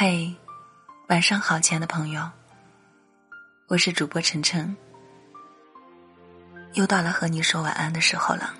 [0.00, 0.32] 嘿，
[1.08, 2.22] 晚上好，亲爱的朋友，
[3.66, 4.76] 我是主播晨晨，
[6.74, 8.54] 又到了和你说晚安的时候了。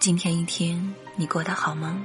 [0.00, 2.04] 今天一天你过得好吗？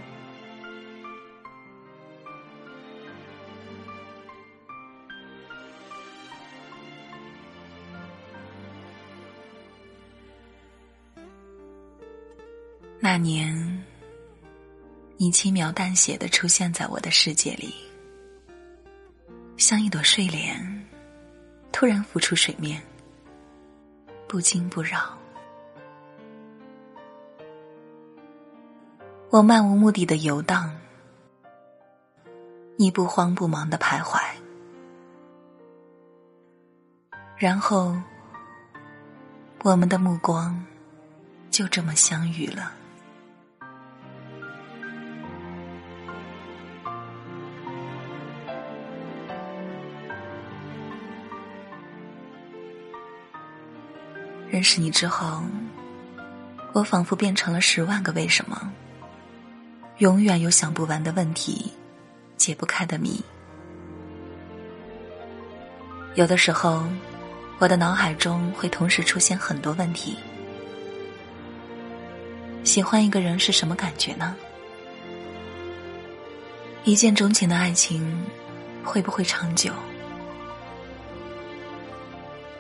[13.00, 13.77] 那年。
[15.20, 17.74] 你轻描淡写的出现在我的世界里，
[19.58, 20.86] 像一朵睡莲，
[21.71, 22.80] 突然浮出水面，
[24.28, 25.18] 不惊不扰。
[29.32, 30.72] 我漫无目的的游荡，
[32.75, 34.22] 你不慌不忙的徘徊，
[37.36, 38.00] 然后
[39.64, 40.64] 我们的目光
[41.50, 42.72] 就这么相遇了。
[54.58, 55.44] 认识你之后，
[56.73, 58.73] 我仿佛变成了十万个为什么，
[60.00, 61.72] 永远有想不完的问题，
[62.38, 63.23] 解不开的谜。
[66.16, 66.83] 有的时候，
[67.59, 70.17] 我的脑海中会同时出现很多问题：
[72.63, 74.35] 喜欢一个人是什么感觉呢？
[76.83, 78.25] 一见钟情的爱情
[78.83, 79.72] 会不会长久？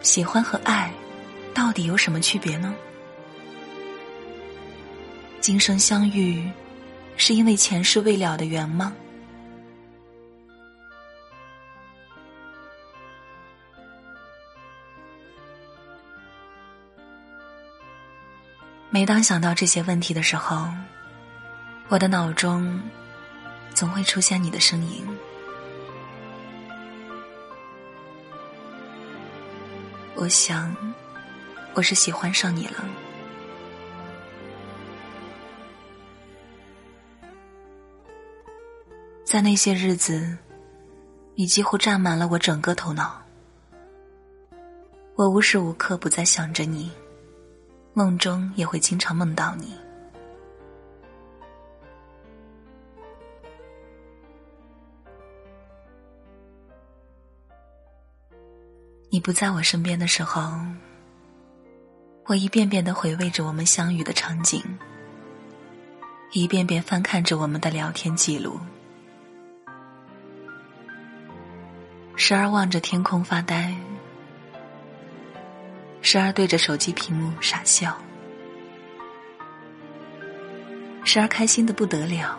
[0.03, 0.93] 喜欢和爱。
[1.57, 2.71] 到底有什么区别呢？
[5.41, 6.47] 今生相遇，
[7.15, 8.93] 是因为前世未了的缘吗？
[18.91, 20.67] 每当想到这些问题的时候，
[21.87, 22.79] 我的脑中
[23.73, 25.03] 总会出现你的声音。
[30.13, 30.75] 我想。
[31.77, 32.83] 我是喜欢上你了，
[39.23, 40.35] 在那些日子，
[41.35, 43.21] 你几乎占满了我整个头脑。
[45.13, 46.91] 我无时无刻不在想着你，
[47.93, 49.77] 梦中也会经常梦到你。
[59.11, 60.59] 你不在我身边的时候。
[62.27, 64.61] 我一遍遍的回味着我们相遇的场景，
[66.33, 68.59] 一遍遍翻看着我们的聊天记录，
[72.17, 73.73] 时而望着天空发呆，
[76.01, 77.97] 时而对着手机屏幕傻笑，
[81.05, 82.37] 时而开心的不得了，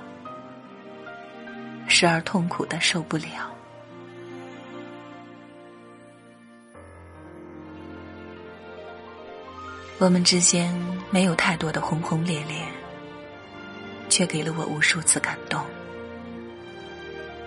[1.87, 3.58] 时而痛苦的受不了。
[10.01, 10.73] 我们之间
[11.11, 12.63] 没有太多的轰轰烈烈，
[14.09, 15.61] 却给了我无数次感动；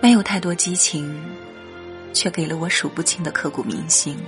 [0.02, 1.18] 没有太多激情，
[2.12, 4.18] 却给了我数不清的刻骨铭心。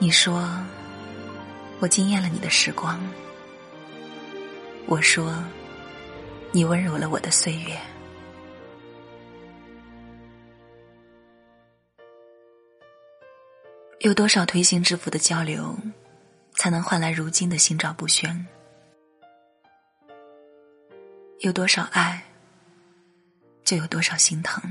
[0.00, 0.44] 你说，
[1.78, 2.98] 我惊艳了你的时光；
[4.86, 5.32] 我说，
[6.50, 7.78] 你温柔了我的岁月。
[14.06, 15.76] 有多少推心置腹的交流，
[16.54, 18.46] 才能换来如今的心照不宣？
[21.40, 22.24] 有多少爱，
[23.64, 24.62] 就有多少心疼；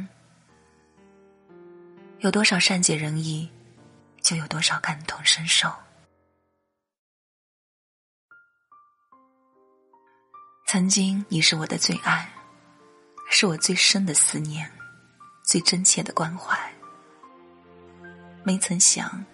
[2.20, 3.52] 有多少善解人意，
[4.22, 5.70] 就有多少感同身受。
[10.66, 12.32] 曾经，你是我的最爱，
[13.30, 14.72] 是我最深的思念，
[15.44, 16.65] 最真切的关怀。
[18.48, 19.26] 没曾想，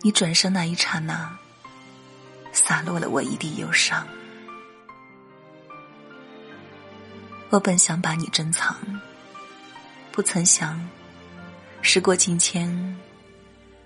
[0.00, 1.30] 你转身那一刹那，
[2.50, 4.06] 洒落了我一地忧伤。
[7.50, 8.74] 我本想把你珍藏，
[10.10, 10.80] 不曾想，
[11.82, 12.98] 时过境迁，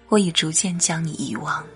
[0.08, 1.66] 我已逐渐将你遗忘。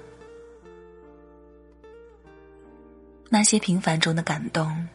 [3.28, 4.88] 那些平凡中的感动，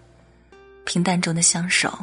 [0.85, 1.93] 平淡中的相守，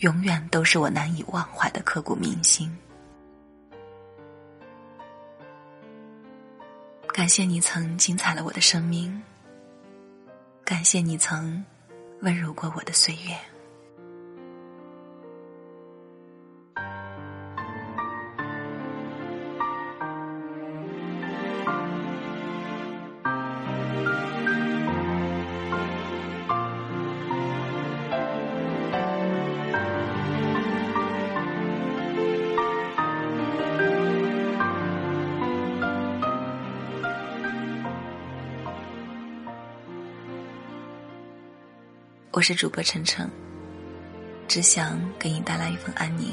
[0.00, 2.70] 永远都是我难以忘怀的刻骨铭心。
[7.20, 9.22] 感谢你曾精彩了我的生命，
[10.64, 11.62] 感谢你曾
[12.22, 13.36] 温柔过我的岁月。
[42.40, 43.30] 我是主播晨晨，
[44.48, 46.32] 只想给你带来一份安宁，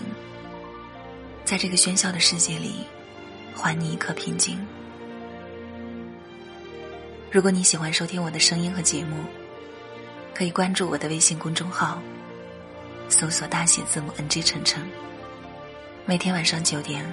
[1.43, 2.75] 在这个喧嚣的世界里，
[3.53, 4.57] 还你一颗平静。
[7.29, 9.17] 如果你喜欢收听我的声音和节目，
[10.33, 12.01] 可以关注我的微信公众号，
[13.09, 14.81] 搜索大写字母 “ng 晨晨”。
[16.07, 17.05] 每天晚上九点，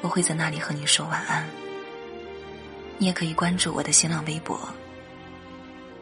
[0.00, 1.48] 我会在那里和你说晚安。
[2.98, 4.58] 你也可以关注我的新浪微博，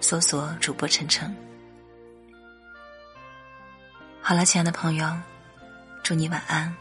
[0.01, 1.37] 搜索主播晨晨。
[4.31, 5.13] 好了，亲爱的朋友，
[6.05, 6.73] 祝你晚安。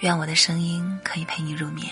[0.00, 1.88] 愿我的声音可以陪你入眠。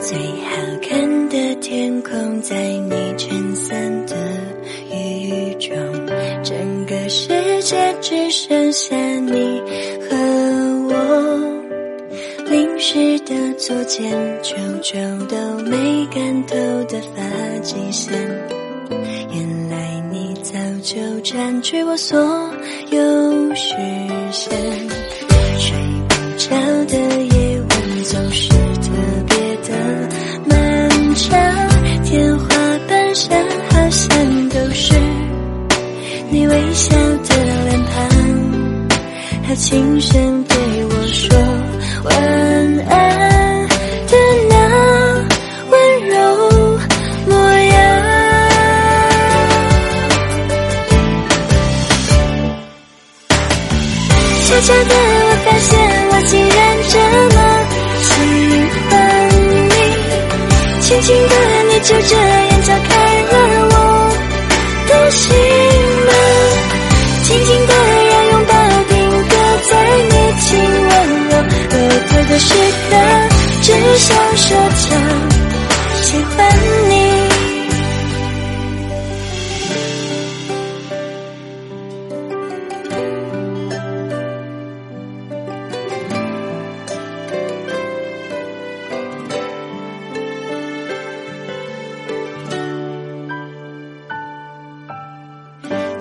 [0.00, 0.56] 最好
[0.88, 4.01] 看的天空，在你撑伞
[7.72, 9.58] 界只剩下你
[10.02, 10.14] 和
[10.90, 10.92] 我。
[12.50, 16.54] 淋湿的左肩，皱皱都没干透
[16.84, 17.22] 的发
[17.62, 18.12] 际线，
[19.30, 20.52] 原来你早
[20.82, 22.20] 就占据我所
[22.90, 23.74] 有视
[24.30, 24.52] 线。
[25.58, 25.72] 睡
[26.10, 26.50] 不着
[26.84, 28.90] 的夜晚，总是特
[29.28, 29.34] 别
[29.66, 29.70] 的
[30.44, 30.54] 漫
[31.14, 31.32] 长，
[32.04, 32.46] 天花
[32.86, 33.34] 板上
[33.70, 34.92] 好像都是
[36.30, 37.41] 你微笑的脸，
[39.56, 41.36] 轻声对我说。
[42.04, 42.88] 晚安
[44.08, 44.16] 的
[44.48, 44.54] 那
[45.70, 45.74] 温
[46.08, 46.14] 柔
[47.26, 47.72] 模样，
[54.46, 55.70] 悄悄的我发现
[56.08, 56.58] 我竟然
[56.88, 56.94] 这
[57.34, 57.38] 么
[58.02, 58.10] 喜
[58.88, 58.90] 欢
[59.68, 59.70] 你，
[60.80, 61.32] 轻轻的
[61.68, 62.90] 你就这样走开
[72.44, 72.48] 时
[72.90, 72.92] 刻，
[73.62, 74.84] 只想说着
[76.02, 76.06] 喜
[76.36, 76.36] 欢
[76.88, 76.92] 你。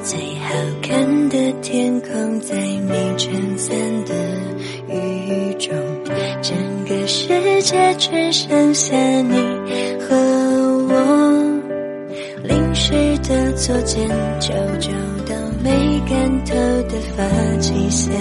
[0.03, 0.09] 最
[0.39, 0.49] 好
[0.81, 0.89] 看
[1.29, 1.37] 的
[7.97, 9.35] 只剩下你
[9.99, 10.15] 和
[10.89, 10.93] 我。
[12.43, 14.09] 淋湿的左肩，
[14.39, 14.89] 皱皱
[15.27, 16.55] 到没干透
[16.89, 17.23] 的发
[17.59, 18.11] 际线，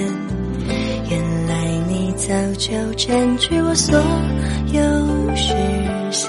[1.11, 1.55] 原来
[1.89, 3.99] 你早就占据我所
[4.73, 4.81] 有
[5.35, 5.55] 视
[6.13, 6.29] 线。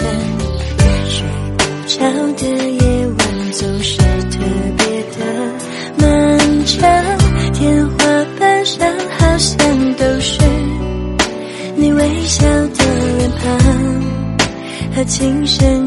[1.06, 1.28] 睡
[1.58, 2.00] 不着
[2.38, 2.81] 的夜
[15.60, 15.81] 和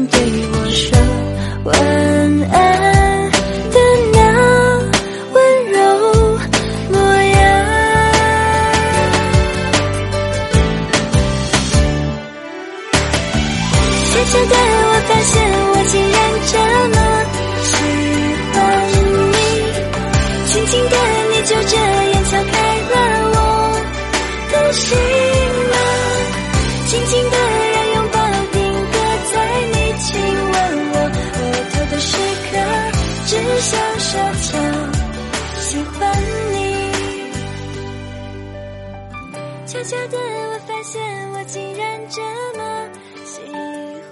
[39.75, 41.01] 悄悄的，我发现
[41.33, 42.21] 我竟然这
[42.57, 42.89] 么
[43.25, 43.41] 喜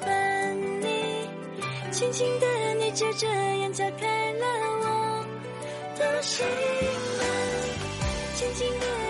[0.01, 1.29] 欢你，
[1.89, 4.45] 轻轻的你就这样敲开了
[4.81, 5.25] 我
[5.97, 6.45] 的心
[7.17, 7.25] 门，
[8.35, 9.02] 轻轻的。